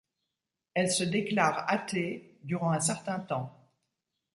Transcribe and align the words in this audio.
Elle 0.73 0.89
se 0.89 1.03
déclare 1.03 1.63
athée 1.71 2.39
durant 2.41 2.71
un 2.71 2.79
certain 2.79 3.19
temps. 3.19 3.69